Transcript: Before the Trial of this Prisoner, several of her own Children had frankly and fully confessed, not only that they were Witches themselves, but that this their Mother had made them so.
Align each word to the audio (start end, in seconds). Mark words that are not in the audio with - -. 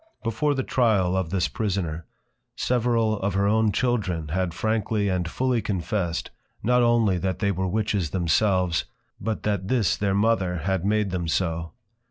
Before 0.23 0.55
the 0.55 0.63
Trial 0.63 1.15
of 1.15 1.29
this 1.29 1.47
Prisoner, 1.47 2.07
several 2.55 3.19
of 3.21 3.35
her 3.35 3.45
own 3.45 3.71
Children 3.71 4.29
had 4.29 4.51
frankly 4.51 5.09
and 5.09 5.29
fully 5.29 5.61
confessed, 5.61 6.31
not 6.63 6.81
only 6.81 7.19
that 7.19 7.37
they 7.37 7.51
were 7.51 7.67
Witches 7.67 8.09
themselves, 8.09 8.85
but 9.19 9.43
that 9.43 9.67
this 9.67 9.95
their 9.95 10.15
Mother 10.15 10.55
had 10.65 10.83
made 10.85 11.11
them 11.11 11.27
so. 11.27 11.73